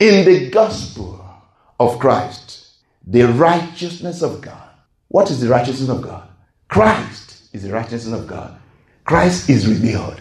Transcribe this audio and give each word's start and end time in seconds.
In 0.00 0.24
the 0.24 0.50
gospel 0.50 1.24
of 1.78 1.98
Christ, 1.98 2.68
the 3.06 3.22
righteousness 3.22 4.22
of 4.22 4.40
God. 4.40 4.68
What 5.08 5.30
is 5.30 5.40
the 5.40 5.48
righteousness 5.48 5.88
of 5.88 6.02
God? 6.02 6.28
Christ 6.68 7.48
is 7.52 7.62
the 7.62 7.72
righteousness 7.72 8.18
of 8.18 8.26
God. 8.26 8.56
Christ 9.04 9.48
is 9.50 9.68
revealed. 9.68 10.20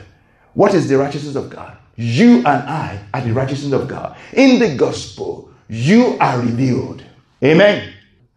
What 0.54 0.73
is 0.73 0.88
the 0.88 0.98
righteousness 0.98 1.36
of 1.36 1.49
God? 1.49 1.77
You 1.96 2.38
and 2.38 2.48
I 2.48 3.04
are 3.13 3.22
the 3.22 3.34
righteousness 3.34 3.73
of 3.73 3.88
God. 3.88 4.18
In 4.34 4.59
the 4.59 4.76
gospel, 4.76 5.52
you 5.68 6.18
are 6.20 6.40
revealed. 6.40 7.04
Amen. 7.44 7.94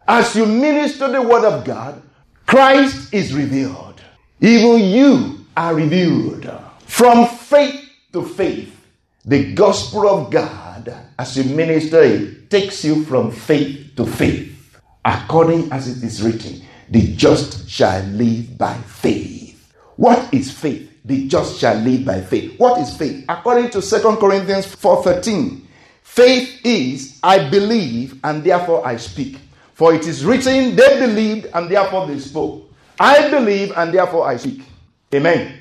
As 0.06 0.34
you 0.37 0.46
minister 0.46 1.10
the 1.10 1.23
word 1.23 1.45
of 1.45 1.64
God, 1.64 2.00
Christ 2.46 3.12
is 3.12 3.34
revealed. 3.34 4.00
Even 4.40 4.80
you 4.80 5.46
are 5.56 5.74
revealed. 5.74 6.50
From 6.87 7.26
faith 7.26 7.88
to 8.12 8.24
faith, 8.24 8.73
the 9.24 9.52
gospel 9.54 10.09
of 10.09 10.30
God, 10.30 10.65
as 11.18 11.36
you 11.36 11.45
minister 11.54 12.02
it, 12.02 12.50
takes 12.50 12.84
you 12.84 13.04
from 13.04 13.30
faith 13.30 13.92
to 13.96 14.06
faith. 14.06 14.52
According 15.04 15.70
as 15.73 15.88
it 15.88 16.02
is 16.04 16.23
written, 16.23 16.62
the 16.90 17.15
just 17.16 17.68
shall 17.68 18.02
live 18.04 18.56
by 18.59 18.74
faith. 18.74 19.73
What 19.96 20.32
is 20.34 20.51
faith? 20.51 20.90
The 21.04 21.29
just 21.29 21.59
shall 21.59 21.76
live 21.76 22.04
by 22.04 22.20
faith. 22.20 22.59
What 22.59 22.80
is 22.80 22.96
faith? 22.96 23.24
According 23.29 23.70
to 23.70 23.80
2 23.80 24.16
Corinthians 24.16 24.66
4:13, 24.66 25.62
faith 26.02 26.60
is 26.64 27.18
I 27.23 27.48
believe 27.48 28.18
and 28.24 28.42
therefore 28.42 28.87
I 28.87 28.96
speak. 28.96 29.38
For 29.74 29.95
it 29.95 30.07
is 30.07 30.24
written, 30.24 30.74
they 30.74 30.98
believed 30.98 31.46
and 31.54 31.70
therefore 31.70 32.07
they 32.07 32.18
spoke. 32.18 32.70
I 32.98 33.30
believe 33.30 33.73
and 33.76 33.92
therefore 33.92 34.26
I 34.26 34.37
speak. 34.37 34.62
Amen. 35.14 35.54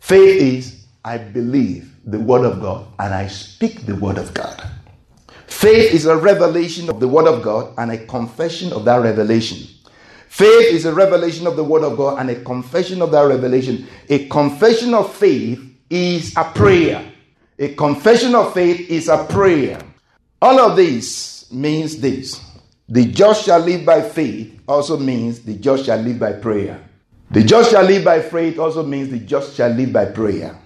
Faith 0.00 0.40
is 0.42 0.84
I 1.04 1.18
believe 1.18 1.91
the 2.04 2.18
word 2.18 2.44
of 2.44 2.60
God 2.60 2.86
and 2.98 3.14
I 3.14 3.28
speak 3.28 3.86
the 3.86 3.96
word 3.96 4.18
of 4.18 4.34
God. 4.34 4.62
Faith 5.46 5.92
is 5.94 6.06
a 6.06 6.16
revelation 6.16 6.88
of 6.90 7.00
the 7.00 7.08
word 7.08 7.26
of 7.26 7.42
God 7.42 7.74
and 7.78 7.90
a 7.92 8.06
confession 8.06 8.72
of 8.72 8.84
that 8.86 8.96
revelation. 8.96 9.68
Faith 10.28 10.72
is 10.72 10.86
a 10.86 10.94
revelation 10.94 11.46
of 11.46 11.56
the 11.56 11.64
word 11.64 11.84
of 11.84 11.96
God 11.96 12.18
and 12.18 12.30
a 12.30 12.42
confession 12.42 13.02
of 13.02 13.12
that 13.12 13.22
revelation. 13.22 13.86
A 14.08 14.26
confession 14.28 14.94
of 14.94 15.12
faith 15.14 15.60
is 15.90 16.34
a 16.36 16.44
prayer. 16.44 17.04
A 17.58 17.74
confession 17.74 18.34
of 18.34 18.54
faith 18.54 18.88
is 18.88 19.08
a 19.08 19.24
prayer. 19.26 19.78
All 20.40 20.58
of 20.58 20.76
this 20.76 21.52
means 21.52 21.98
this. 22.00 22.42
The 22.88 23.04
just 23.06 23.44
shall 23.44 23.60
live 23.60 23.84
by 23.84 24.00
faith 24.00 24.60
also 24.66 24.96
means 24.96 25.40
the 25.40 25.54
just 25.54 25.84
shall 25.84 25.98
live 25.98 26.18
by 26.18 26.32
prayer. 26.32 26.82
The 27.30 27.44
just 27.44 27.70
shall 27.70 27.84
live 27.84 28.04
by 28.04 28.22
faith 28.22 28.58
also 28.58 28.82
means 28.84 29.10
the 29.10 29.18
just 29.18 29.54
shall 29.54 29.70
live 29.70 29.92
by 29.92 30.06
prayer. 30.06 30.58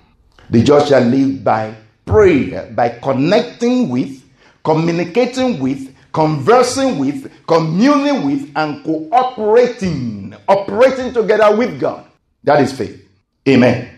The 0.51 0.63
just 0.63 0.89
shall 0.89 1.03
live 1.03 1.43
by 1.43 1.75
prayer, 2.05 2.71
by 2.75 2.91
connecting 2.91 3.89
with, 3.89 4.23
communicating 4.65 5.59
with, 5.59 5.95
conversing 6.13 6.99
with, 6.99 7.31
communing 7.47 8.25
with, 8.25 8.51
and 8.57 8.85
cooperating, 8.85 10.35
operating 10.49 11.13
together 11.13 11.57
with 11.57 11.81
God. 11.81 12.07
That 12.45 12.63
is 12.63 12.73
faith. 12.73 13.07
Amen. 13.49 13.91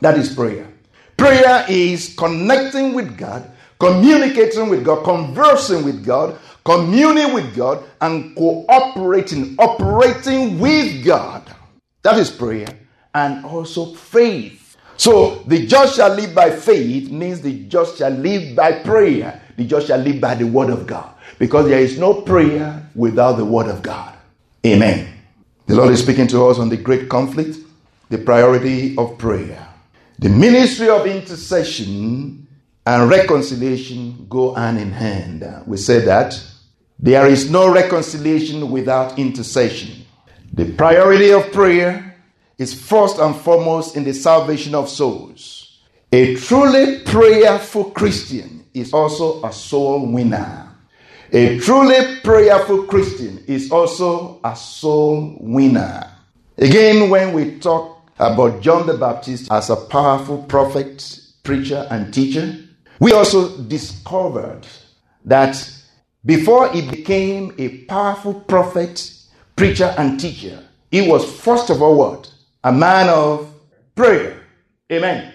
That 0.00 0.18
is 0.18 0.34
prayer. 0.34 0.68
Prayer 1.16 1.64
is 1.68 2.14
connecting 2.16 2.92
with 2.92 3.16
God, 3.16 3.50
communicating 3.78 4.68
with 4.68 4.84
God, 4.84 5.04
conversing 5.04 5.84
with 5.84 6.04
God, 6.04 6.38
communing 6.64 7.32
with 7.32 7.54
God, 7.56 7.84
and 8.00 8.36
cooperating, 8.36 9.54
operating 9.58 10.58
with 10.58 11.04
God. 11.04 11.42
That 12.02 12.18
is 12.18 12.30
prayer. 12.30 12.68
And 13.14 13.44
also 13.44 13.94
faith 13.94 14.63
so 14.96 15.36
the 15.46 15.66
just 15.66 15.96
shall 15.96 16.14
live 16.14 16.34
by 16.34 16.50
faith 16.50 17.10
means 17.10 17.40
the 17.40 17.64
just 17.64 17.98
shall 17.98 18.10
live 18.10 18.54
by 18.56 18.72
prayer. 18.72 19.40
The 19.56 19.66
just 19.66 19.88
shall 19.88 19.98
live 19.98 20.20
by 20.20 20.34
the 20.34 20.46
word 20.46 20.70
of 20.70 20.86
God. 20.86 21.14
Because 21.38 21.66
there 21.66 21.80
is 21.80 21.98
no 21.98 22.22
prayer 22.22 22.88
without 22.94 23.32
the 23.32 23.44
word 23.44 23.68
of 23.68 23.82
God. 23.82 24.14
Amen. 24.66 25.12
The 25.66 25.74
Lord 25.74 25.92
is 25.92 26.02
speaking 26.02 26.26
to 26.28 26.46
us 26.46 26.58
on 26.58 26.68
the 26.68 26.76
great 26.76 27.08
conflict, 27.08 27.58
the 28.10 28.18
priority 28.18 28.96
of 28.96 29.18
prayer. 29.18 29.66
The 30.18 30.28
ministry 30.28 30.88
of 30.88 31.06
intercession 31.06 32.46
and 32.86 33.10
reconciliation 33.10 34.26
go 34.28 34.54
hand 34.54 34.78
in 34.78 34.92
hand. 34.92 35.44
We 35.66 35.76
say 35.76 36.00
that 36.00 36.40
there 36.98 37.26
is 37.26 37.50
no 37.50 37.72
reconciliation 37.72 38.70
without 38.70 39.18
intercession. 39.18 40.04
The 40.52 40.72
priority 40.72 41.32
of 41.32 41.50
prayer 41.52 42.13
is 42.58 42.74
first 42.74 43.18
and 43.18 43.34
foremost 43.34 43.96
in 43.96 44.04
the 44.04 44.12
salvation 44.12 44.74
of 44.74 44.88
souls. 44.88 45.80
A 46.12 46.36
truly 46.36 47.00
prayerful 47.00 47.90
Christian 47.90 48.64
is 48.74 48.92
also 48.92 49.42
a 49.42 49.52
soul 49.52 50.12
winner. 50.12 50.70
A 51.32 51.58
truly 51.58 52.20
prayerful 52.22 52.84
Christian 52.84 53.42
is 53.48 53.72
also 53.72 54.40
a 54.44 54.54
soul 54.54 55.36
winner. 55.40 56.08
Again, 56.58 57.10
when 57.10 57.32
we 57.32 57.58
talk 57.58 58.08
about 58.18 58.60
John 58.62 58.86
the 58.86 58.94
Baptist 58.96 59.50
as 59.50 59.70
a 59.70 59.76
powerful 59.76 60.44
prophet, 60.44 61.20
preacher, 61.42 61.86
and 61.90 62.14
teacher, 62.14 62.56
we 63.00 63.12
also 63.12 63.56
discovered 63.62 64.62
that 65.24 65.56
before 66.24 66.70
he 66.70 66.88
became 66.88 67.52
a 67.58 67.78
powerful 67.86 68.34
prophet, 68.34 69.12
preacher, 69.56 69.92
and 69.98 70.20
teacher, 70.20 70.62
he 70.90 71.08
was 71.08 71.24
first 71.40 71.70
of 71.70 71.82
all 71.82 71.96
what? 71.96 72.30
A 72.64 72.72
man 72.72 73.10
of 73.10 73.54
prayer. 73.94 74.40
Amen. 74.90 75.32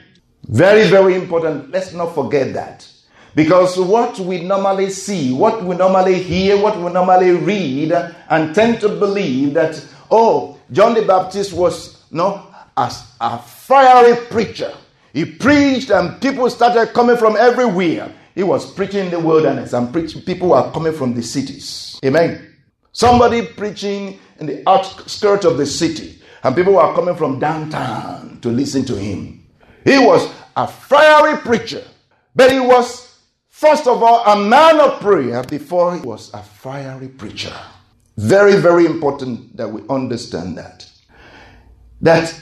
Very, 0.48 0.88
very 0.90 1.16
important. 1.16 1.70
Let's 1.72 1.94
not 1.94 2.16
forget 2.16 2.54
that. 2.54 2.90
Because 3.36 3.78
what 3.78 4.20
we 4.20 4.42
normally 4.42 4.90
see, 4.90 5.32
what 5.32 5.64
we 5.64 5.76
normally 5.76 6.22
hear, 6.22 6.62
what 6.62 6.76
we 6.78 6.92
normally 6.92 7.32
read, 7.32 7.92
and 8.30 8.56
tend 8.56 8.82
to 8.82 8.90
believe 8.90 9.54
that, 9.54 9.86
oh, 10.10 10.58
John 10.72 10.96
the 10.96 11.04
Baptist 11.04 11.54
was 11.54 12.04
no 12.12 12.48
as 12.76 13.06
a 13.22 13.38
fiery 13.38 14.26
preacher. 14.26 14.74
He 15.14 15.26
preached, 15.26 15.92
and 15.92 16.20
people 16.20 16.50
started 16.50 16.94
coming 16.94 17.18
from 17.18 17.36
everywhere. 17.36 18.12
He 18.34 18.42
was 18.42 18.72
preaching 18.74 19.06
in 19.06 19.12
the 19.12 19.20
wilderness, 19.20 19.74
and 19.74 19.94
preach, 19.94 20.16
people 20.26 20.50
were 20.50 20.72
coming 20.72 20.94
from 20.94 21.14
the 21.14 21.22
cities. 21.22 22.00
Amen. 22.04 22.56
Somebody 22.92 23.46
preaching 23.46 24.20
in 24.40 24.48
the 24.48 24.68
outskirts 24.68 25.46
of 25.46 25.58
the 25.58 25.66
city 25.66 26.19
and 26.44 26.56
people 26.56 26.74
were 26.74 26.94
coming 26.94 27.16
from 27.16 27.40
downtown 27.40 28.40
to 28.42 28.50
listen 28.50 28.86
to 28.86 28.96
him. 28.96 29.46
He 29.84 29.98
was 29.98 30.30
a 30.56 30.68
fiery 30.68 31.38
preacher, 31.38 31.84
but 32.36 32.52
he 32.52 32.60
was, 32.60 33.20
first 33.50 33.88
of 33.88 34.02
all, 34.04 34.24
a 34.26 34.48
man 34.48 34.80
of 34.80 35.00
prayer 35.00 35.44
before 35.44 35.96
he 35.96 36.02
was 36.02 36.34
a 36.34 36.42
fiery 36.42 37.08
preacher. 37.08 37.56
Very, 38.18 38.56
very 38.58 38.86
important 38.86 39.56
that 39.58 39.70
we 39.70 39.82
understand 39.90 40.58
that. 40.58 40.86
That 42.02 42.34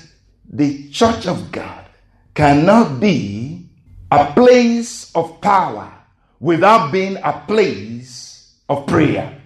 the 0.50 0.90
church 0.90 1.28
of 1.28 1.52
God 1.52 1.86
cannot 2.34 3.00
be 3.00 3.70
a 4.12 4.32
place 4.34 5.12
of 5.16 5.42
power 5.42 5.92
without 6.40 6.92
being 6.92 7.18
a 7.18 7.44
place 7.48 8.56
of 8.70 8.86
prayer. 8.88 9.40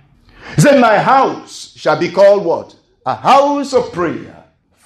He 0.56 0.62
said, 0.62 0.80
My 0.80 0.98
house 1.00 1.74
shall 1.76 2.00
be 2.00 2.12
called 2.12 2.46
what? 2.46 2.76
A 3.06 3.16
house 3.16 3.74
of 3.74 3.92
prayer 3.94 4.41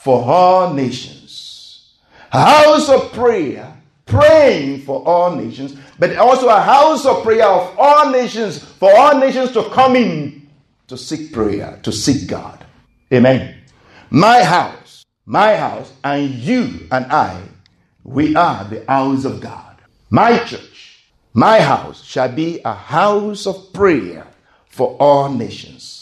for 0.06 0.24
all 0.24 0.72
nations. 0.72 1.96
A 2.32 2.40
house 2.40 2.90
of 2.90 3.12
prayer, 3.12 3.76
praying 4.06 4.82
for 4.82 5.04
all 5.04 5.36
nations, 5.36 5.76
but 5.98 6.16
also 6.18 6.48
a 6.48 6.62
house 6.62 7.08
of 7.08 7.24
prayer 7.24 7.48
of 7.48 7.76
all 7.80 8.12
nations, 8.12 8.64
for 8.64 8.96
all 8.96 9.18
nations 9.18 9.52
to 9.54 9.68
come 9.72 9.96
in 9.96 10.48
to 10.90 10.96
seek 10.96 11.34
prayer, 11.34 11.80
to 11.82 11.92
seek 11.92 12.30
God. 12.30 12.64
Amen. 13.12 13.56
My 14.12 14.44
house, 14.44 15.04
my 15.26 15.56
house, 15.56 15.92
and 16.04 16.30
you 16.30 16.82
and 16.92 17.12
I, 17.12 17.42
we 18.04 18.36
are 18.36 18.64
the 18.66 18.86
house 18.88 19.26
of 19.26 19.42
God. 19.42 19.76
My 20.12 20.38
church, 20.44 21.04
my 21.34 21.60
house 21.60 22.04
shall 22.04 22.32
be 22.32 22.62
a 22.64 22.76
house 22.76 23.48
of 23.48 23.74
prayer 23.74 24.28
for 24.70 24.96
all 25.00 25.30
nations 25.34 25.95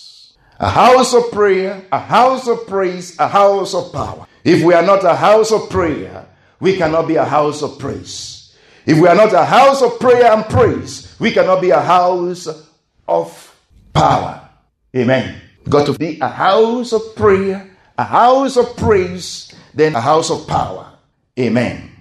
a 0.64 0.70
house 0.70 1.14
of 1.14 1.30
prayer, 1.32 1.84
a 1.92 2.00
house 2.00 2.48
of 2.48 2.66
praise, 2.68 3.20
a 3.20 3.28
house 3.28 3.74
of 3.74 3.92
power. 3.92 4.26
If 4.46 4.64
we 4.64 4.74
are 4.74 4.82
not 4.82 5.04
a 5.04 5.14
house 5.14 5.52
of 5.52 5.70
prayer, 5.70 6.26
we 6.62 6.78
cannot 6.78 7.06
be 7.06 7.16
a 7.18 7.26
house 7.26 7.62
of 7.62 7.78
praise. 7.78 8.56
If 8.86 8.98
we 8.98 9.08
are 9.10 9.16
not 9.16 9.34
a 9.34 9.44
house 9.44 9.82
of 9.82 10.00
prayer 10.00 10.32
and 10.32 10.46
praise, 10.46 11.16
We 11.20 11.32
cannot 11.32 11.60
be 11.62 11.72
a 11.72 11.82
house 11.82 12.48
of 13.08 13.56
power. 13.94 14.50
Amen. 14.96 15.42
Got 15.68 15.86
to 15.88 15.94
be 15.98 16.20
a 16.22 16.30
house 16.30 16.94
of 16.94 17.14
prayer, 17.16 17.70
a 17.98 18.04
house 18.04 18.56
of 18.56 18.76
praise, 18.78 19.54
then 19.74 19.96
a 19.96 20.02
house 20.02 20.32
of 20.32 20.48
power. 20.48 20.94
Amen. 21.38 21.92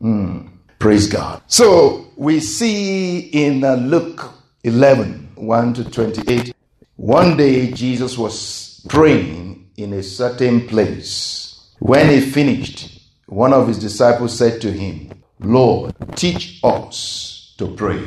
Mm. 0.00 0.48
Praise 0.78 1.06
God. 1.06 1.42
So 1.48 2.08
we 2.16 2.40
see 2.40 3.28
in 3.28 3.62
uh, 3.62 3.74
Luke 3.74 4.30
11 4.64 5.32
1 5.36 5.74
to 5.74 5.84
28, 5.84 6.55
one 6.96 7.36
day 7.36 7.70
Jesus 7.72 8.16
was 8.16 8.80
praying 8.88 9.70
in 9.76 9.92
a 9.92 10.02
certain 10.02 10.66
place. 10.66 11.74
When 11.78 12.08
he 12.08 12.22
finished, 12.22 13.02
one 13.26 13.52
of 13.52 13.68
his 13.68 13.78
disciples 13.78 14.36
said 14.36 14.62
to 14.62 14.72
him, 14.72 15.10
Lord, 15.40 15.94
teach 16.16 16.58
us 16.64 17.54
to 17.58 17.74
pray, 17.74 18.02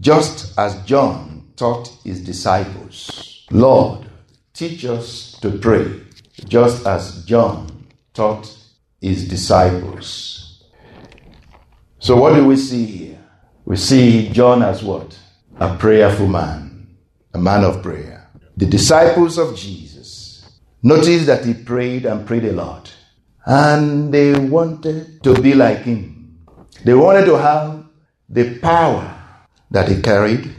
just 0.00 0.58
as 0.58 0.82
John 0.86 1.50
taught 1.56 1.92
his 2.04 2.24
disciples. 2.24 3.46
Lord, 3.50 4.06
teach 4.54 4.86
us 4.86 5.38
to 5.42 5.58
pray, 5.58 6.00
just 6.48 6.86
as 6.86 7.26
John 7.26 7.86
taught 8.14 8.50
his 8.98 9.28
disciples. 9.28 10.64
So, 11.98 12.16
what 12.16 12.34
do 12.34 12.46
we 12.46 12.56
see 12.56 12.86
here? 12.86 13.18
We 13.66 13.76
see 13.76 14.30
John 14.30 14.62
as 14.62 14.82
what? 14.82 15.18
A 15.60 15.76
prayerful 15.76 16.28
man, 16.28 16.96
a 17.34 17.38
man 17.38 17.64
of 17.64 17.82
prayer. 17.82 18.21
The 18.56 18.66
disciples 18.66 19.38
of 19.38 19.56
Jesus 19.56 20.60
notice 20.82 21.26
that 21.26 21.44
he 21.44 21.54
prayed 21.54 22.04
and 22.04 22.26
prayed 22.26 22.44
a 22.44 22.52
lot, 22.52 22.92
and 23.46 24.12
they 24.12 24.38
wanted 24.38 25.22
to 25.22 25.40
be 25.40 25.54
like 25.54 25.82
him. 25.82 26.38
They 26.84 26.94
wanted 26.94 27.24
to 27.26 27.38
have 27.38 27.84
the 28.28 28.58
power 28.58 29.18
that 29.70 29.88
he 29.88 30.00
carried, 30.00 30.50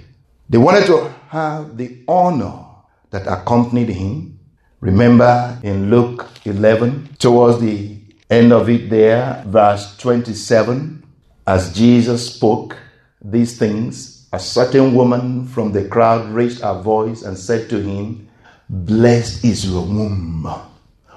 they 0.50 0.58
wanted 0.58 0.86
to 0.88 1.14
have 1.30 1.78
the 1.78 2.04
honor 2.08 2.66
that 3.12 3.28
accompanied 3.28 3.90
him. 3.90 4.40
Remember 4.82 5.58
in 5.64 5.90
Luke 5.90 6.28
11, 6.46 7.16
towards 7.18 7.60
the 7.62 7.98
end 8.30 8.52
of 8.52 8.70
it 8.70 8.90
there, 8.90 9.44
verse 9.48 9.96
27, 9.98 11.04
as 11.48 11.74
Jesus 11.74 12.36
spoke 12.36 12.78
these 13.24 13.58
things, 13.58 14.13
a 14.34 14.40
certain 14.40 14.96
woman 14.96 15.46
from 15.46 15.72
the 15.72 15.88
crowd 15.88 16.28
raised 16.32 16.62
her 16.62 16.82
voice 16.82 17.22
and 17.22 17.38
said 17.38 17.70
to 17.70 17.80
him, 17.80 18.28
Blessed 18.68 19.46
is 19.46 19.70
your 19.70 19.84
womb, 19.84 20.52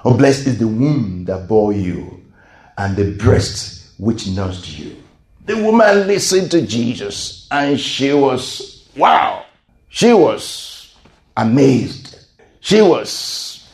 or 0.03 0.15
blessed 0.15 0.45
is 0.45 0.59
the 0.59 0.67
womb 0.67 1.25
that 1.25 1.47
bore 1.47 1.73
you, 1.73 2.23
and 2.77 2.95
the 2.95 3.15
breast 3.15 3.93
which 3.97 4.27
nursed 4.27 4.77
you. 4.77 4.95
The 5.47 5.57
woman 5.57 6.05
listened 6.05 6.51
to 6.51 6.61
Jesus 6.61 7.47
and 7.49 7.79
she 7.79 8.13
was, 8.13 8.87
wow, 8.95 9.45
she 9.89 10.13
was 10.13 10.93
amazed. 11.35 12.19
She 12.59 12.81
was 12.81 13.67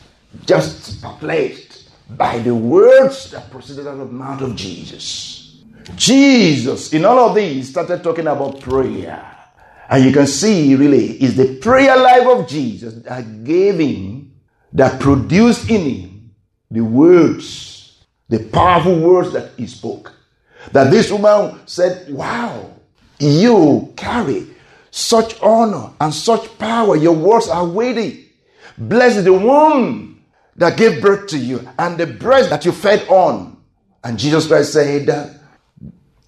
just 0.46 1.02
perplexed 1.02 1.90
by 2.16 2.38
the 2.38 2.54
words 2.54 3.30
that 3.32 3.50
proceeded 3.50 3.86
out 3.88 4.00
of 4.00 4.08
the 4.08 4.14
mouth 4.14 4.40
of 4.40 4.56
Jesus. 4.56 5.43
Jesus, 5.96 6.92
in 6.92 7.04
all 7.04 7.18
of 7.18 7.34
these, 7.34 7.70
started 7.70 8.02
talking 8.02 8.26
about 8.26 8.60
prayer. 8.60 9.30
And 9.88 10.04
you 10.04 10.12
can 10.12 10.26
see, 10.26 10.74
really, 10.74 11.22
is 11.22 11.36
the 11.36 11.56
prayer 11.56 11.96
life 11.96 12.26
of 12.26 12.48
Jesus 12.48 12.94
that 13.02 13.44
gave 13.44 13.78
him, 13.78 14.32
that 14.72 15.00
produced 15.00 15.70
in 15.70 15.82
him 15.82 16.14
the 16.70 16.80
words, 16.80 18.04
the 18.28 18.40
powerful 18.40 18.98
words 18.98 19.32
that 19.32 19.52
he 19.56 19.66
spoke. 19.66 20.12
That 20.72 20.90
this 20.90 21.10
woman 21.10 21.60
said, 21.66 22.12
Wow, 22.12 22.72
you 23.18 23.92
carry 23.96 24.46
such 24.90 25.40
honor 25.42 25.92
and 26.00 26.12
such 26.12 26.58
power. 26.58 26.96
Your 26.96 27.14
words 27.14 27.48
are 27.48 27.66
weighty. 27.66 28.32
Blessed 28.78 29.24
the 29.24 29.32
womb 29.32 30.24
that 30.56 30.78
gave 30.78 31.02
birth 31.02 31.28
to 31.28 31.38
you 31.38 31.68
and 31.78 31.98
the 31.98 32.06
breast 32.06 32.50
that 32.50 32.64
you 32.64 32.72
fed 32.72 33.06
on. 33.08 33.56
And 34.02 34.18
Jesus 34.18 34.46
Christ 34.46 34.72
said, 34.72 35.40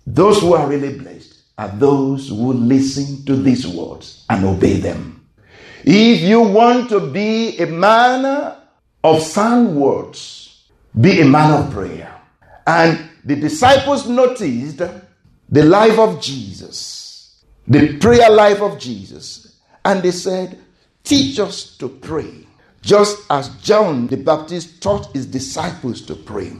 Those 0.06 0.40
who 0.40 0.54
are 0.54 0.68
really 0.68 0.98
blessed 0.98 1.34
are 1.58 1.68
those 1.68 2.28
who 2.28 2.52
listen 2.52 3.24
to 3.24 3.34
these 3.34 3.66
words 3.66 4.24
and 4.30 4.44
obey 4.44 4.74
them. 4.74 5.26
If 5.84 6.20
you 6.20 6.40
want 6.40 6.88
to 6.90 7.00
be 7.00 7.58
a 7.58 7.66
man 7.66 8.56
of 9.02 9.22
sound 9.22 9.76
words, 9.76 10.68
be 11.00 11.20
a 11.20 11.24
man 11.24 11.52
of 11.64 11.72
prayer. 11.72 12.12
And 12.66 13.08
the 13.24 13.36
disciples 13.36 14.08
noticed 14.08 14.78
the 15.48 15.64
life 15.64 15.98
of 15.98 16.20
Jesus, 16.20 17.44
the 17.66 17.98
prayer 17.98 18.30
life 18.30 18.60
of 18.60 18.78
Jesus, 18.78 19.56
and 19.84 20.02
they 20.02 20.10
said, 20.10 20.58
Teach 21.04 21.38
us 21.38 21.76
to 21.78 21.88
pray, 21.88 22.46
just 22.82 23.24
as 23.30 23.48
John 23.62 24.08
the 24.08 24.16
Baptist 24.16 24.82
taught 24.82 25.12
his 25.12 25.26
disciples 25.26 26.02
to 26.02 26.16
pray. 26.16 26.52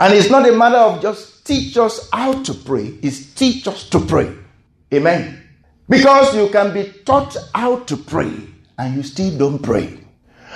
And 0.00 0.14
it's 0.14 0.30
not 0.30 0.48
a 0.48 0.52
matter 0.52 0.78
of 0.78 1.02
just 1.02 1.46
teach 1.46 1.76
us 1.76 2.08
how 2.12 2.42
to 2.42 2.54
pray, 2.54 2.98
it's 3.02 3.34
teach 3.34 3.68
us 3.68 3.88
to 3.90 4.00
pray. 4.00 4.34
Amen. 4.92 5.42
Because 5.88 6.34
you 6.34 6.48
can 6.48 6.72
be 6.72 6.90
taught 7.04 7.36
how 7.54 7.80
to 7.80 7.96
pray 7.96 8.32
and 8.78 8.96
you 8.96 9.02
still 9.02 9.36
don't 9.36 9.58
pray. 9.60 9.98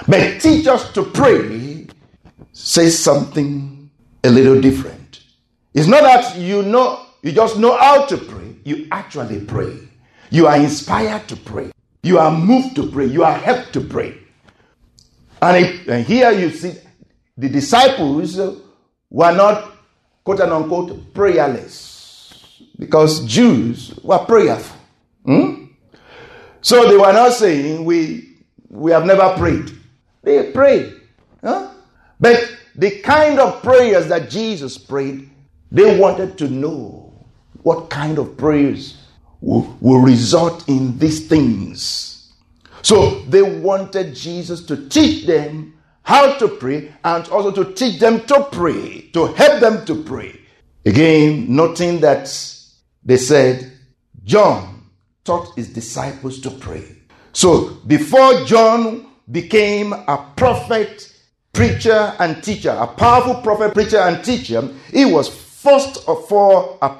But 0.08 0.40
teach 0.40 0.66
us 0.66 0.92
to 0.94 1.04
pray 1.04 1.86
says 2.52 2.98
something 2.98 3.90
a 4.22 4.30
little 4.30 4.60
different. 4.60 5.20
It's 5.74 5.88
not 5.88 6.02
that 6.02 6.36
you 6.38 6.62
know, 6.62 7.04
you 7.22 7.32
just 7.32 7.58
know 7.58 7.76
how 7.76 8.06
to 8.06 8.16
pray, 8.16 8.56
you 8.64 8.86
actually 8.92 9.40
pray. 9.44 9.76
You 10.30 10.46
are 10.46 10.56
inspired 10.56 11.28
to 11.28 11.36
pray. 11.36 11.70
You 12.02 12.18
are 12.18 12.30
moved 12.30 12.76
to 12.76 12.90
pray. 12.90 13.06
You 13.06 13.24
are 13.24 13.34
helped 13.34 13.72
to 13.74 13.80
pray. 13.80 14.18
And, 15.42 15.88
and 15.88 16.06
here 16.06 16.32
you 16.32 16.50
see 16.50 16.74
the 17.36 17.48
disciples 17.48 18.38
were 19.10 19.32
not 19.32 19.72
quote 20.24 20.40
unquote 20.40 21.14
prayerless 21.14 22.62
because 22.78 23.24
Jews 23.26 23.98
were 24.02 24.18
prayerful. 24.18 24.76
Hmm? 25.24 25.64
So 26.60 26.88
they 26.88 26.96
were 26.96 27.12
not 27.12 27.32
saying 27.32 27.84
we 27.84 28.38
we 28.68 28.90
have 28.90 29.06
never 29.06 29.34
prayed. 29.36 29.70
They 30.22 30.50
prayed. 30.52 30.94
Huh? 31.42 31.70
But 32.18 32.52
the 32.74 33.00
kind 33.00 33.38
of 33.38 33.62
prayers 33.62 34.08
that 34.08 34.30
Jesus 34.30 34.78
prayed, 34.78 35.30
they 35.70 35.98
wanted 35.98 36.38
to 36.38 36.48
know 36.48 37.26
what 37.62 37.90
kind 37.90 38.18
of 38.18 38.36
prayers 38.36 38.96
will, 39.40 39.76
will 39.80 40.00
result 40.00 40.68
in 40.68 40.98
these 40.98 41.28
things. 41.28 42.32
So 42.82 43.20
they 43.22 43.42
wanted 43.42 44.14
Jesus 44.14 44.64
to 44.66 44.88
teach 44.88 45.26
them 45.26 45.74
how 46.04 46.34
to 46.38 46.48
pray 46.48 46.92
and 47.02 47.26
also 47.28 47.50
to 47.50 47.72
teach 47.74 47.98
them 47.98 48.20
to 48.26 48.46
pray, 48.52 49.10
to 49.12 49.26
help 49.26 49.60
them 49.60 49.84
to 49.86 50.02
pray. 50.04 50.38
Again, 50.86 51.46
noting 51.48 52.00
that 52.00 52.26
they 53.02 53.16
said, 53.16 53.72
John 54.22 54.90
taught 55.24 55.54
his 55.56 55.72
disciples 55.72 56.40
to 56.40 56.50
pray. 56.50 56.84
So 57.32 57.70
before 57.86 58.44
John 58.44 59.06
became 59.30 59.92
a 59.92 60.32
prophet, 60.36 61.10
preacher, 61.52 62.14
and 62.18 62.42
teacher, 62.44 62.76
a 62.78 62.86
powerful 62.86 63.36
prophet, 63.42 63.72
preacher, 63.72 63.98
and 63.98 64.22
teacher, 64.22 64.68
he 64.92 65.06
was 65.06 65.28
first 65.28 66.06
of 66.06 66.30
all 66.30 66.78
a 66.82 66.90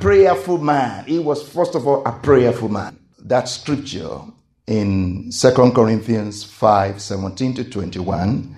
prayerful 0.00 0.58
man. 0.58 1.04
He 1.04 1.18
was 1.18 1.46
first 1.46 1.74
of 1.74 1.86
all 1.86 2.02
a 2.06 2.12
prayerful 2.12 2.70
man. 2.70 2.98
That 3.18 3.48
scripture 3.48 4.20
in 4.68 5.32
Second 5.32 5.74
Corinthians 5.74 6.44
5 6.44 7.00
17 7.00 7.54
to 7.54 7.64
21. 7.64 8.56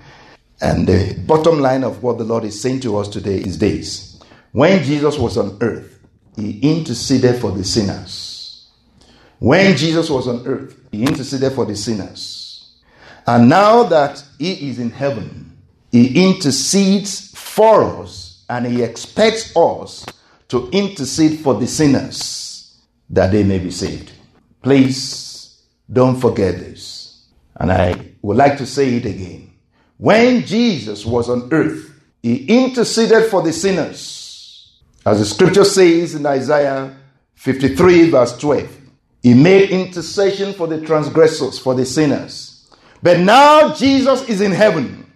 And 0.61 0.87
the 0.87 1.15
bottom 1.27 1.61
line 1.61 1.85
of 1.85 2.03
what 2.03 2.19
the 2.19 2.25
Lord 2.25 2.45
is 2.45 2.61
saying 2.61 2.81
to 2.81 2.99
us 2.99 3.09
today 3.09 3.39
is 3.39 3.59
this 3.59 4.21
When 4.53 4.83
Jesus 4.83 5.19
was 5.19 5.39
on 5.39 5.57
earth, 5.61 6.01
he 6.37 6.59
interceded 6.61 7.41
for 7.41 7.53
the 7.53 7.65
sinners. 7.65 8.69
When 9.39 9.77
Jesus 9.77 10.11
was 10.11 10.29
on 10.29 10.47
earth, 10.47 10.79
he 10.93 11.03
interceded 11.03 11.53
for 11.53 11.65
the 11.65 11.77
sinners. 11.77 12.75
And 13.27 13.49
now 13.49 13.85
that 13.85 14.23
he 14.39 14.69
is 14.69 14.79
in 14.79 14.91
heaven, 14.91 15.57
he 15.93 16.29
intercedes 16.29 17.31
for 17.39 18.03
us 18.03 18.45
and 18.49 18.67
he 18.67 18.83
expects 18.83 19.57
us 19.57 20.05
to 20.49 20.69
intercede 20.73 21.41
for 21.41 21.55
the 21.55 21.67
sinners 21.67 22.81
that 23.09 23.31
they 23.31 23.45
may 23.45 23.59
be 23.59 23.71
saved. 23.71 24.13
Please 24.63 25.30
don't 25.93 26.21
forget 26.21 26.59
this. 26.59 27.27
And 27.57 27.73
I 27.73 28.13
would 28.23 28.37
like 28.37 28.59
to 28.59 28.67
say 28.67 28.95
it 28.95 29.07
again. 29.07 29.53
When 29.97 30.47
Jesus 30.47 31.05
was 31.05 31.29
on 31.29 31.49
earth, 31.53 32.01
he 32.23 32.47
interceded 32.47 33.31
for 33.31 33.43
the 33.43 33.53
sinners. 33.53 34.81
As 35.05 35.19
the 35.19 35.25
scripture 35.25 35.65
says 35.65 36.15
in 36.15 36.25
Isaiah 36.27 36.97
53, 37.35 38.11
verse 38.11 38.37
12, 38.39 38.79
he 39.23 39.35
made 39.35 39.71
intercession 39.71 40.53
for 40.55 40.67
the 40.67 40.81
transgressors, 40.81 41.59
for 41.59 41.75
the 41.75 41.85
sinners. 41.85 42.71
But 43.03 43.21
now 43.21 43.75
Jesus 43.75 44.29
is 44.29 44.41
in 44.41 44.53
heaven, 44.53 45.11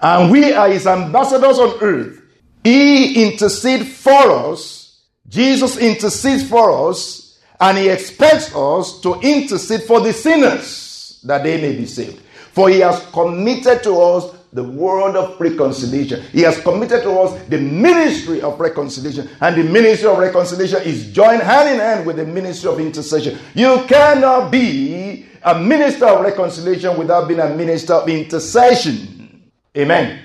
and 0.00 0.30
we 0.30 0.52
are 0.52 0.68
his 0.68 0.86
ambassadors 0.86 1.58
on 1.58 1.78
earth. 1.80 2.20
He 2.64 3.24
intercedes 3.24 3.96
for 3.96 4.50
us. 4.52 5.04
Jesus 5.28 5.76
intercedes 5.76 6.48
for 6.48 6.90
us 6.90 7.27
And 7.60 7.78
he 7.78 7.88
expects 7.88 8.54
us 8.54 9.00
to 9.00 9.20
intercede 9.20 9.82
for 9.82 10.00
the 10.00 10.12
sinners 10.12 11.20
that 11.24 11.42
they 11.42 11.60
may 11.60 11.76
be 11.76 11.86
saved. 11.86 12.20
For 12.52 12.68
he 12.68 12.80
has 12.80 13.04
committed 13.12 13.82
to 13.82 13.94
us 13.98 14.34
the 14.52 14.64
word 14.64 15.14
of 15.16 15.38
reconciliation. 15.40 16.22
He 16.32 16.40
has 16.42 16.60
committed 16.60 17.02
to 17.02 17.10
us 17.20 17.42
the 17.48 17.58
ministry 17.58 18.40
of 18.40 18.58
reconciliation. 18.58 19.28
And 19.40 19.56
the 19.56 19.64
ministry 19.64 20.08
of 20.08 20.18
reconciliation 20.18 20.82
is 20.82 21.12
joined 21.12 21.42
hand 21.42 21.68
in 21.68 21.80
hand 21.80 22.06
with 22.06 22.16
the 22.16 22.24
ministry 22.24 22.70
of 22.70 22.80
intercession. 22.80 23.38
You 23.54 23.84
cannot 23.86 24.50
be 24.50 25.26
a 25.42 25.58
minister 25.58 26.06
of 26.06 26.24
reconciliation 26.24 26.96
without 26.96 27.28
being 27.28 27.40
a 27.40 27.54
minister 27.54 27.94
of 27.94 28.08
intercession. 28.08 29.50
Amen. 29.76 30.20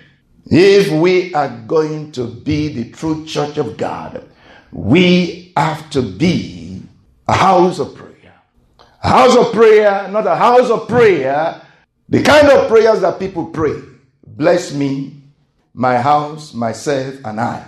If 0.45 0.91
we 0.91 1.33
are 1.33 1.49
going 1.67 2.11
to 2.13 2.27
be 2.27 2.69
the 2.69 2.91
true 2.91 3.25
church 3.25 3.57
of 3.57 3.77
God, 3.77 4.29
we 4.71 5.53
have 5.55 5.89
to 5.91 6.01
be 6.01 6.62
a 7.27 7.33
house 7.33 7.79
of 7.79 7.95
prayer. 7.95 8.33
A 9.03 9.09
house 9.09 9.35
of 9.35 9.51
prayer, 9.53 10.07
not 10.09 10.27
a 10.27 10.35
house 10.35 10.69
of 10.69 10.87
prayer, 10.87 11.61
the 12.09 12.23
kind 12.23 12.47
of 12.49 12.69
prayers 12.69 13.01
that 13.01 13.19
people 13.19 13.47
pray. 13.47 13.75
Bless 14.25 14.73
me, 14.73 15.23
my 15.73 15.97
house, 15.97 16.53
myself, 16.53 17.15
and 17.25 17.39
I. 17.39 17.65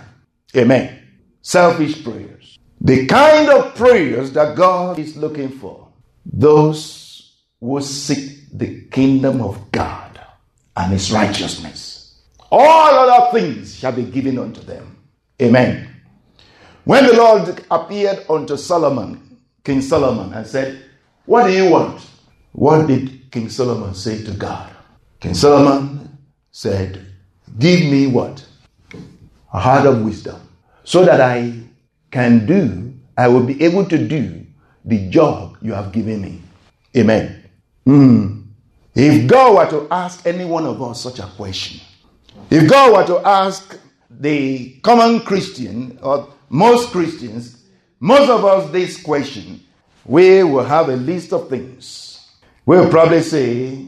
Amen. 0.56 1.02
Selfish 1.42 2.04
prayers. 2.04 2.58
The 2.80 3.06
kind 3.06 3.48
of 3.50 3.74
prayers 3.74 4.32
that 4.32 4.56
God 4.56 4.98
is 4.98 5.16
looking 5.16 5.50
for. 5.50 5.88
Those 6.24 7.34
who 7.60 7.80
seek 7.80 8.48
the 8.52 8.82
kingdom 8.90 9.40
of 9.42 9.72
God 9.72 10.20
and 10.76 10.92
his 10.92 11.12
righteousness. 11.12 12.22
All 12.50 12.94
other 13.10 13.32
things 13.38 13.76
shall 13.78 13.92
be 13.92 14.04
given 14.04 14.38
unto 14.38 14.60
them. 14.60 14.98
Amen. 15.42 15.88
When 16.84 17.06
the 17.06 17.14
Lord 17.14 17.64
appeared 17.70 18.24
unto 18.30 18.56
Solomon, 18.56 19.25
King 19.66 19.82
Solomon, 19.82 20.32
and 20.32 20.46
said, 20.46 20.80
What 21.24 21.48
do 21.48 21.52
you 21.52 21.68
want? 21.68 22.00
What 22.52 22.86
did 22.86 23.32
King 23.32 23.48
Solomon 23.50 23.94
say 23.94 24.22
to 24.22 24.30
God? 24.30 24.70
King 25.18 25.34
Solomon 25.34 26.16
said, 26.52 27.04
Give 27.58 27.80
me 27.80 28.06
what? 28.06 28.46
A 29.52 29.58
heart 29.58 29.86
of 29.86 30.02
wisdom, 30.02 30.40
so 30.84 31.04
that 31.04 31.20
I 31.20 31.52
can 32.12 32.46
do, 32.46 32.94
I 33.18 33.26
will 33.26 33.42
be 33.42 33.60
able 33.60 33.84
to 33.86 33.98
do 33.98 34.46
the 34.84 35.08
job 35.10 35.58
you 35.60 35.72
have 35.72 35.90
given 35.90 36.20
me. 36.22 36.42
Amen. 36.96 37.42
Mm. 37.84 38.44
If 38.94 39.26
God 39.26 39.56
were 39.56 39.80
to 39.80 39.92
ask 39.92 40.24
any 40.24 40.44
one 40.44 40.64
of 40.64 40.80
us 40.80 41.02
such 41.02 41.18
a 41.18 41.26
question, 41.36 41.80
if 42.50 42.70
God 42.70 42.92
were 42.92 43.18
to 43.18 43.26
ask 43.26 43.76
the 44.08 44.78
common 44.82 45.22
Christian 45.22 45.98
or 46.02 46.32
most 46.50 46.92
Christians, 46.92 47.65
most 48.00 48.28
of 48.28 48.44
us, 48.44 48.70
this 48.70 49.02
question, 49.02 49.60
we 50.04 50.42
will 50.42 50.64
have 50.64 50.88
a 50.88 50.96
list 50.96 51.32
of 51.32 51.48
things. 51.48 52.28
We'll 52.64 52.90
probably 52.90 53.22
say, 53.22 53.86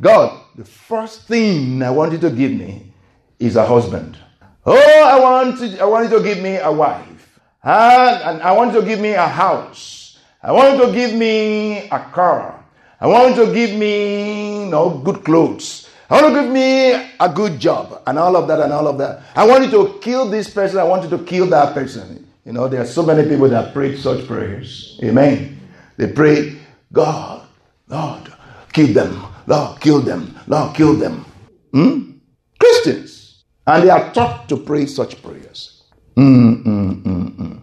God, 0.00 0.40
the 0.54 0.64
first 0.64 1.22
thing 1.22 1.82
I 1.82 1.90
want 1.90 2.12
you 2.12 2.18
to 2.18 2.30
give 2.30 2.52
me 2.52 2.92
is 3.38 3.56
a 3.56 3.66
husband. 3.66 4.18
Oh, 4.64 4.76
I 4.76 5.18
want, 5.20 5.58
to, 5.58 5.80
I 5.80 5.84
want 5.84 6.10
you 6.10 6.18
to 6.18 6.24
give 6.24 6.42
me 6.42 6.56
a 6.56 6.70
wife. 6.70 7.40
And, 7.62 8.22
and 8.22 8.42
I 8.42 8.52
want 8.52 8.74
you 8.74 8.80
to 8.80 8.86
give 8.86 9.00
me 9.00 9.10
a 9.12 9.26
house. 9.26 10.18
I 10.42 10.52
want 10.52 10.76
you 10.76 10.86
to 10.86 10.92
give 10.92 11.14
me 11.14 11.88
a 11.88 11.98
car. 12.12 12.64
I 13.00 13.06
want 13.06 13.36
you 13.36 13.46
to 13.46 13.52
give 13.52 13.76
me 13.78 14.64
you 14.64 14.70
know, 14.70 14.90
good 14.98 15.24
clothes. 15.24 15.88
I 16.08 16.20
want 16.20 16.34
you 16.34 16.40
to 16.40 16.44
give 16.44 16.52
me 16.52 16.92
a 17.18 17.28
good 17.32 17.58
job 17.58 18.02
and 18.06 18.18
all 18.18 18.36
of 18.36 18.46
that 18.48 18.60
and 18.60 18.72
all 18.72 18.86
of 18.86 18.98
that. 18.98 19.22
I 19.34 19.46
want 19.46 19.64
you 19.64 19.70
to 19.70 19.98
kill 20.00 20.28
this 20.28 20.48
person. 20.50 20.78
I 20.78 20.84
want 20.84 21.04
you 21.04 21.10
to 21.16 21.24
kill 21.24 21.46
that 21.46 21.74
person. 21.74 22.25
You 22.46 22.52
know, 22.52 22.68
there 22.68 22.80
are 22.80 22.86
so 22.86 23.02
many 23.02 23.28
people 23.28 23.48
that 23.48 23.74
pray 23.74 23.96
such 23.96 24.24
prayers. 24.28 25.00
Amen. 25.02 25.60
They 25.96 26.06
pray, 26.12 26.56
God, 26.92 27.44
Lord, 27.88 28.32
kill 28.72 28.94
them. 28.94 29.20
Lord, 29.48 29.80
kill 29.80 30.00
them. 30.00 30.38
Lord, 30.46 30.76
kill 30.76 30.94
them. 30.94 31.24
Hmm? 31.72 32.12
Christians. 32.60 33.42
And 33.66 33.82
they 33.82 33.90
are 33.90 34.12
taught 34.14 34.48
to 34.50 34.58
pray 34.58 34.86
such 34.86 35.20
prayers. 35.24 35.82
Mm, 36.16 36.62
mm, 36.64 37.02
mm. 37.02 37.60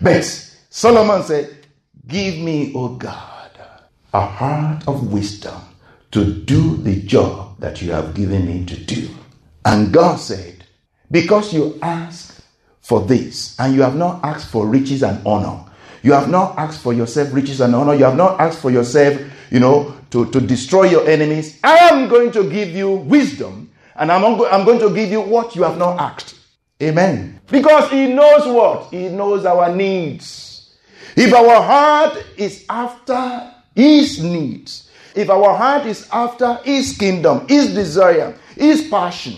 But 0.00 0.24
Solomon 0.70 1.24
said, 1.24 1.66
Give 2.06 2.38
me, 2.38 2.72
O 2.76 2.94
God, 2.94 3.50
a 4.14 4.26
heart 4.26 4.86
of 4.86 5.12
wisdom 5.12 5.60
to 6.12 6.24
do 6.24 6.76
the 6.76 7.02
job 7.02 7.58
that 7.58 7.82
you 7.82 7.90
have 7.90 8.14
given 8.14 8.46
me 8.46 8.64
to 8.66 8.76
do. 8.76 9.08
And 9.64 9.92
God 9.92 10.16
said, 10.20 10.64
Because 11.10 11.52
you 11.52 11.80
ask 11.82 12.39
for 12.90 13.02
this, 13.02 13.54
and 13.60 13.72
you 13.72 13.82
have 13.82 13.94
not 13.94 14.18
asked 14.24 14.50
for 14.50 14.66
riches 14.66 15.04
and 15.04 15.24
honor, 15.24 15.64
you 16.02 16.12
have 16.12 16.28
not 16.28 16.58
asked 16.58 16.82
for 16.82 16.92
yourself 16.92 17.32
riches 17.32 17.60
and 17.60 17.72
honor, 17.72 17.94
you 17.94 18.02
have 18.02 18.16
not 18.16 18.40
asked 18.40 18.58
for 18.58 18.72
yourself, 18.72 19.16
you 19.52 19.60
know, 19.60 19.94
to, 20.10 20.28
to 20.32 20.40
destroy 20.40 20.90
your 20.90 21.08
enemies. 21.08 21.60
I 21.62 21.76
am 21.90 22.08
going 22.08 22.32
to 22.32 22.50
give 22.50 22.70
you 22.70 22.90
wisdom, 22.90 23.70
and 23.94 24.10
I'm, 24.10 24.24
I'm 24.24 24.64
going 24.64 24.80
to 24.80 24.92
give 24.92 25.08
you 25.08 25.20
what 25.20 25.54
you 25.54 25.62
have 25.62 25.78
not 25.78 26.00
asked. 26.00 26.34
Amen. 26.82 27.40
Because 27.46 27.88
He 27.92 28.08
knows 28.08 28.44
what? 28.52 28.90
He 28.90 29.08
knows 29.08 29.44
our 29.44 29.72
needs. 29.72 30.74
If 31.14 31.32
our 31.32 31.62
heart 31.62 32.18
is 32.36 32.64
after 32.68 33.54
His 33.76 34.20
needs, 34.20 34.90
if 35.14 35.30
our 35.30 35.56
heart 35.56 35.86
is 35.86 36.08
after 36.10 36.54
His 36.64 36.98
kingdom, 36.98 37.46
His 37.46 37.72
desire, 37.72 38.36
His 38.56 38.88
passion, 38.88 39.36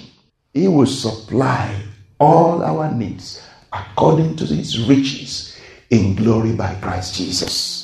He 0.55 0.69
will 0.69 0.87
supply 0.87 1.92
all 2.23 2.63
our 2.63 2.95
needs 2.95 3.43
according 3.73 4.37
to 4.37 4.47
His 4.47 4.79
riches 4.87 5.59
in 5.91 6.15
glory 6.15 6.53
by 6.53 6.73
Christ 6.77 7.17
Jesus. 7.17 7.82